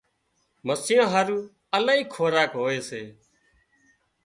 [0.67, 1.37] مسيان هارو
[1.77, 3.01] الاهي خوراڪ هوئي سي